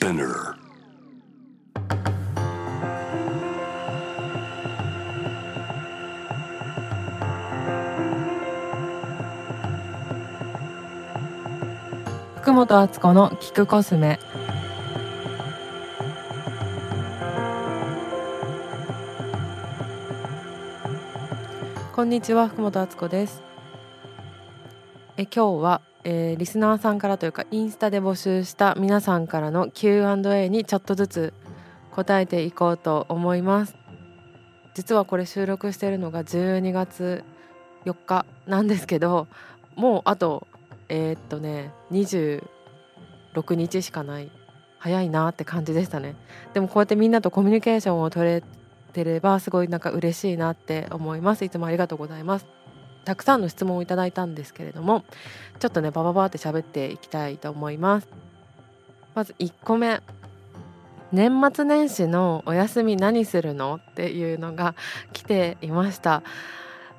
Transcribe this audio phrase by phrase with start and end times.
[0.00, 0.56] Spinner.
[12.36, 14.18] 福本敦子の聞くコスメ
[21.94, 23.42] こんにちは福本敦子です
[25.18, 31.34] え今日は、えーリスナーさんからというかインスタで募集した皆さんからの Q&A にちょっとずつ
[31.92, 33.76] 答えていこうと思います。
[34.74, 37.24] 実はこれ収録しているのが12月
[37.84, 39.26] 4日なんですけど
[39.76, 40.46] もうあと
[40.88, 44.30] えーっとね26日しかない。
[44.78, 46.16] 早いなって感じでしたね。
[46.54, 48.42] でもこうやってみんなとコミュニケーションを取れ
[48.94, 51.44] てればすごいなんか嬉しいなって思います。
[51.44, 52.46] いつもありがとうございます。
[53.04, 55.04] たくさんの質問をいただいたんですけれども
[55.58, 58.08] ちょっとねバババって喋っていきたいと思います。
[59.14, 60.00] まず1個目。
[61.12, 64.76] 年末年始のお休み何するのっていうのが
[65.12, 66.22] 来ていました。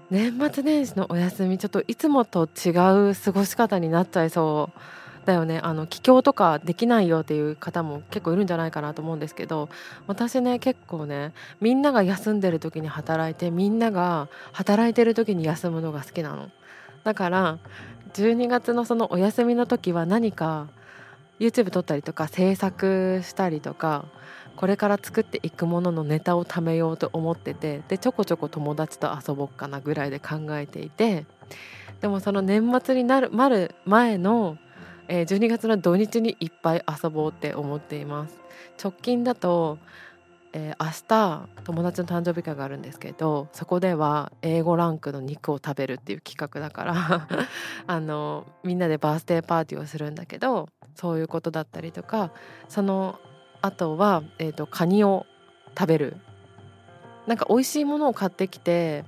[0.09, 2.71] 年末年始のお休みちょっといつもと違
[3.09, 4.79] う過ごし方になっちゃいそう。
[5.25, 5.59] だよね。
[5.63, 9.69] あの帰郷とかできないよっていう方も結構いるんじゃないかなと思うんですけど
[10.07, 16.49] 私ね結構ねみんなが休んでる時に働いてみんなが働いてる時に休むのが好きなの。
[17.03, 17.57] だから
[18.13, 20.67] 12月のそのお休みの時は何か
[21.39, 24.05] YouTube 撮ったりとか制作したりとか
[24.55, 31.25] これから作っていくもののネタを貯めようと思っててでちょこちょこ友達と遊ぼっかなぐらいで考えていて
[32.01, 34.57] でもその年末になるまる前の、
[35.13, 38.39] えー12月の土日にいっぱい遊ぼうって思っています。
[38.81, 39.77] 直近だと、
[40.53, 47.27] えー明日友達の誕生日会があるんですけどそこでは A5 ランクの肉を食べるっていう企画だから
[47.87, 52.31] あのみんなでバースデーパーティーをするんだけどそういうことだったりとか
[52.69, 53.19] その
[53.61, 55.25] あとは、えー、とカニを
[55.77, 56.17] 食べる。
[57.27, 59.05] なんか美味しいものを買ってきて、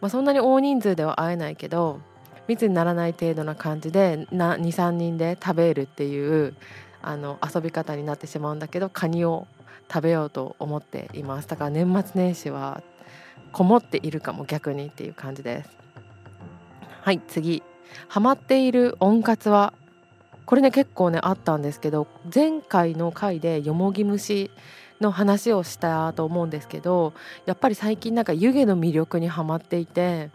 [0.00, 2.00] まあ、そんなに大人数では会えないけど
[2.48, 6.54] 密にならない程度な感じで23人で食べるっていう
[7.02, 9.46] あの遊び方になってしまうんだけどカニを
[9.92, 11.48] 食べようと思っています。
[11.48, 12.82] だから年末年始は
[13.52, 15.70] こもっているかも逆にっていう感じです。
[17.02, 17.62] はい次。
[18.08, 19.74] ハマっている温活は
[20.46, 24.50] これね結構ねあったんですけど前回の回でよもぎ虫
[25.00, 27.12] の話をしたと思うんですけど
[27.46, 30.30] やっぱり最近なんか湯気の魅力にはまっていて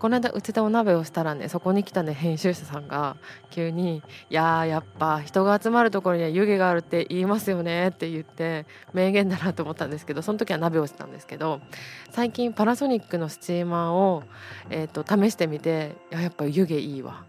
[0.00, 3.16] この間うちでお鍋をしたらねそこに来たね編集者さんが
[3.50, 11.60] 急に「いややっぱ人が集まるところには湯気があるって言いますよね」って言って名言だなと思ったんですけど その時は鍋をしたんですけど
[12.10, 14.22] 最近パナソニックのスチーマーを、
[14.70, 17.24] えー、と試してみていやっぱ湯気いいわ。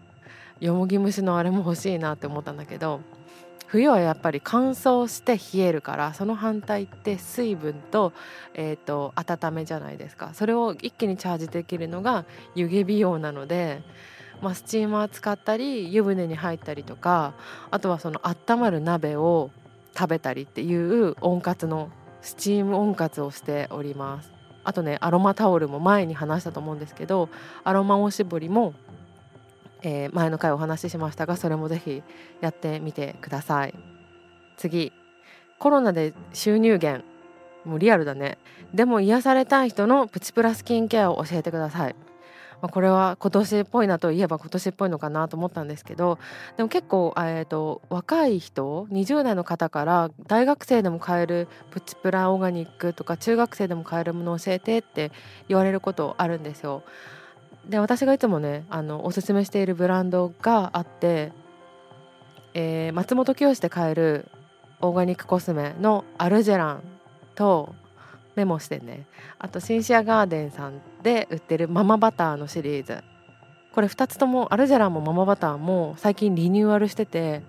[0.60, 3.00] よもぎ虫のあれも欲しいなって思ったんだけど
[3.72, 8.12] 冬はやっぱり乾燥して冷えるからその反対って水分と,、
[8.52, 10.32] えー、と温めじゃないですか。
[10.34, 13.80] それを一気にチャージできるのが湯気美容なので、
[14.42, 17.32] まあ、スチーマー使ったり湯船に入ったりとか
[17.70, 19.50] あとはその温まる鍋を
[19.96, 21.88] 食べたりっていう温活の
[22.20, 24.30] スチーム温活をしております。
[24.64, 27.30] あとねアロマタオルも前に話したと思うんですけど
[27.64, 28.74] アロマおしぼりも
[29.82, 32.02] えー前の回お話ししましたがそれもぜひ
[32.40, 33.74] やってみてください。
[34.56, 34.92] 次。
[35.58, 37.04] コロナで収入源
[37.64, 38.38] もうリアルだね。
[38.74, 41.94] でも癒されたい人のプチプラスキンケアを教えてください。
[42.68, 46.18] これは今年っぽいなといえば今年っぽいのかなと思ったんですけど
[46.56, 55.10] でも結構、えー、と若い人20代の方から大学生でも買えるプチプラオーガニックとか中学生でも買えるものを教えてって
[55.48, 56.84] 言われることあるんですよ。
[57.68, 61.32] で私がいつもねあのおすすめしているブランドがあって、
[62.54, 64.26] えー松本清で買える
[64.80, 66.82] オーガニックコスメのアルジェラン
[67.34, 67.74] と
[68.34, 69.06] メモしてね
[69.38, 73.02] あとシンシアガーデンさんで売ってるママバターのシリーズ。
[73.72, 77.42] これ2つともアルジェランもママバターも最近リニューアルしてて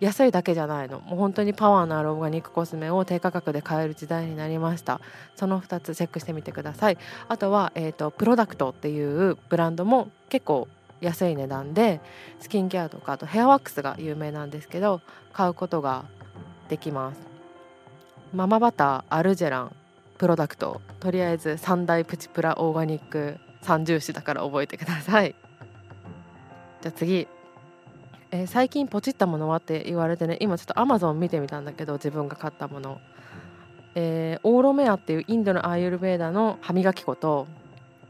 [0.00, 1.00] 安いだけじゃないの。
[1.00, 5.00] もう本当にパワーのあるオーガニックコスメを低価格で買える時代になりました。
[5.36, 6.98] その2つチェックしてみてください。
[7.28, 10.68] あとは、えー、とプロダクトっていうブランドも結構
[11.00, 12.00] 安い値段で
[12.40, 15.00] スキンケアとかあとヘアワックスが有名なんですけど
[15.32, 16.04] 買うことが
[16.68, 17.20] できます。
[18.32, 19.76] ママバターアルジェラン
[20.18, 20.80] プロダクト。
[21.00, 25.34] とりあえず三大プチプラオーガニック三重視だから覚えてください。
[26.82, 27.28] じゃあ次。
[28.34, 33.00] えー最近ポチったものはって言われてね今ちょっとアマゾン見てみたんだけど自分が買ったもの、
[33.94, 37.46] えーオーロメアっていうインドのアーユルベーダの歯磨き粉と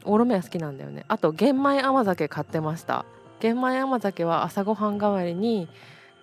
[0.05, 1.05] オーロメア好きなんだよね。
[1.09, 3.05] あと玄米甘酒買ってました。
[3.41, 5.69] 玄米甘酒は朝ごはん代わりに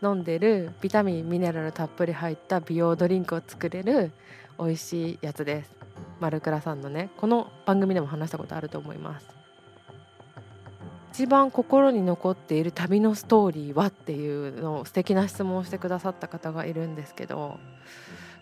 [0.02, 4.12] 飲んでるビタミンミネラルたっぷり入った美容ドリンクを作れる
[4.58, 5.72] 美味しいやつです。
[6.20, 9.41] マルクラさんのねこの番組でも話したことあると思います
[11.14, 17.60] 一番心に残っている旅のストーリーはっていうのを素敵な質問をしてくださった方がいるんですけど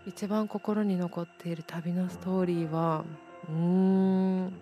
[0.06, 3.06] 一番心に残っている旅のストーリーは
[3.50, 4.54] うーん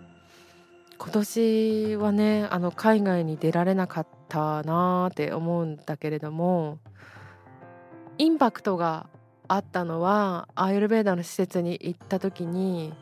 [0.97, 6.79] 今年はねあの海外に出られなかったなーって思うんだけれども
[8.17, 9.07] インパクトが
[9.49, 12.93] あったのはアーユルベーダの施設に行った時に、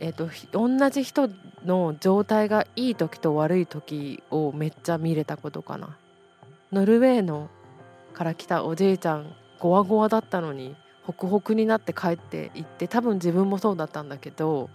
[0.00, 1.28] えーと、同じ人
[1.64, 5.96] の状態がいい時と悪い時をめっちゃ見れたことかな。
[6.72, 7.50] ノルウェーの
[8.12, 14.70] から来たおじいちゃんゴワゴワだったのにホクホクになって帰っていって多分自分もそうだったんだけど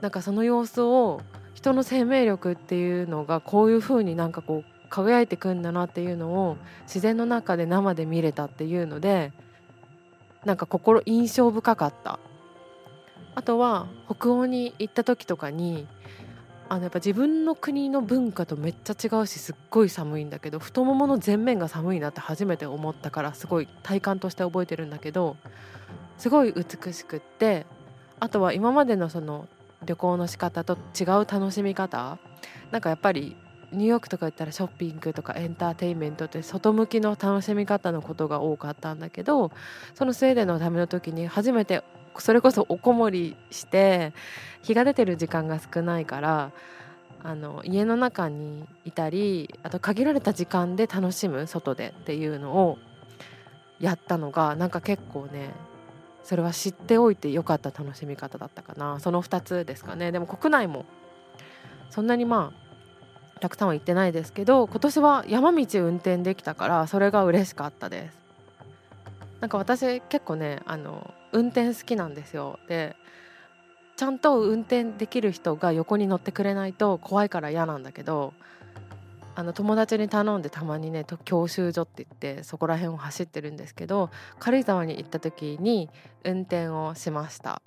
[0.00, 1.20] なんかその様子を
[1.54, 9.32] 人の生命力っていうのがこういう風になんかこう輝いてくんだなっていうのを自然の中で生で見れたっていうので
[10.44, 12.18] なんか心印象深かった
[13.34, 15.86] あとは北欧に行った時とかに
[16.68, 25.36] あのやっぱ自分の国の文化とめっちゃ違うしすっごい寒いんだけど太ももの前面が寒いなって初めて思ったからすごい体感として覚えてるんだけど
[26.16, 27.66] すごい美しくって
[28.20, 29.48] あとは今までのその
[29.84, 32.18] 旅行の仕方と違う楽しみ方
[32.70, 33.36] なんかやっぱり
[33.72, 39.50] ニューヨークとか行ったらショッピングとかエンターテインメントって外向きの楽しみ方のことが多かったんだけど
[39.94, 41.82] そのスウェーデンのための時に初めて
[42.20, 44.12] それこそおこもりして
[44.62, 46.52] 日が出てる時間が少ないから
[47.24, 52.78] あの家の中にいたりあと限られた時間で楽しむ外でっていうのを
[53.80, 55.50] やったのがなんか結構ね
[56.24, 59.00] それは知っておいてよかった楽しみ方だったかな。
[59.00, 60.12] その2つですかね。
[60.12, 60.84] でも国内も
[61.90, 62.52] そんなにま
[63.36, 68.18] あたくさんは行ってないですけど今年は山道運転できたからそれが嬉しかったです。
[69.40, 72.58] なんか私結構ねあの運転好きなんですよ。
[72.68, 72.96] で
[73.96, 78.32] ちゃんと運転できる人が横に乗ってくれないと怖いから嫌なんだけど
[79.34, 85.88] あの友達に頼んでたまにね教習所って言ってそこら辺を走ってるんですけど軽井沢に行った時に
[86.24, 87.62] 運転をしました。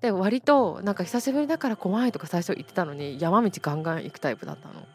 [0.00, 4.86] で割となんか久しぶりだから怖いとか最初言ってたのに山道ガンガン行くタイプだったの。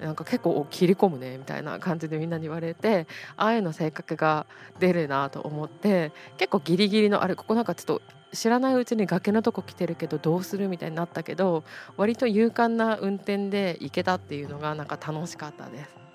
[0.00, 3.06] なんか結構切り込むねみたいな感じでみんなに言われて
[3.36, 4.46] ああいうの性格が
[4.78, 8.02] 出るなと思って結構ギリギリのあれここなんかちょっと
[8.32, 11.64] 知らないうちに崖のとこ来てるけどどうするみたいになったけど
[11.96, 16.06] 割と勇敢な運転で行けたっていうのがなんか楽しかったです。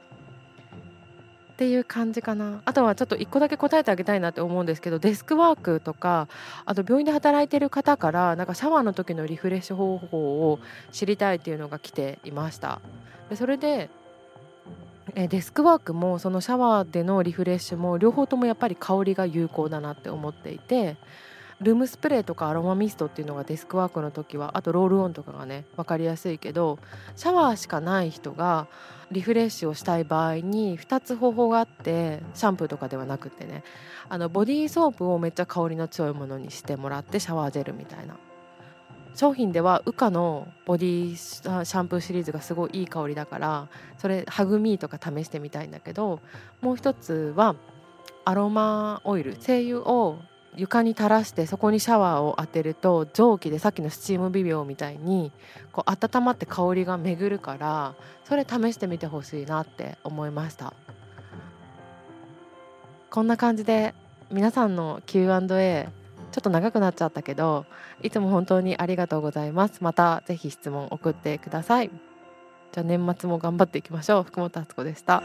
[1.52, 6.28] っていう感じかなあとはちょっと1個だけ答えてあげたいなって思うんですけどデスクワークとか
[6.66, 10.60] あと病院で働いてる方からなんかシャワーの時のリフレッシュ方法を
[10.92, 12.82] 知りたいっていうのが来ていました
[13.32, 13.90] でそれで
[15.16, 20.98] えデスクワークもそのシャワーでのリフレッシュも両方ともやっぱり香りが有効だなって思っていて
[21.62, 26.78] ルームスプレーとかアロマミストっていうのがデスクワークの時はあとロールオンとかがね分かりやすいけど
[27.16, 28.68] シャワーしかない人が
[29.12, 33.64] リフレッシュをしたい場合に2つ方法があってシャンプーとかではなくってね
[34.10, 38.18] あのボディーソープをめっちゃ香りの強いものにしてもらってシャワージェルみたいな。
[39.14, 43.68] 商品ではウカのボディシャンプーシリーズがすごいいい香りだから
[43.98, 46.20] それハグミーとか試してみたいんだけど
[46.62, 47.56] もう一つは
[48.26, 50.20] アロマオイル精油を
[50.56, 55.32] 床に垂らしてそこにシャワーを当てると蒸気でさっきのスチームビビオみたいに
[55.72, 57.96] こう温まって香りが巡るから
[58.26, 60.74] それ試してみてほしいなって思いました。
[63.10, 63.94] こんな感じで
[64.32, 65.90] 皆さんの Q&A
[66.32, 67.66] ちょっと長くなっちゃったけど
[68.02, 69.80] いつも本当にありがとうございます。
[69.82, 71.90] またぜひ質問送ってください。
[72.72, 74.24] じゃあ年末も頑張っていきましょう。
[74.24, 75.22] 福本敦子でした。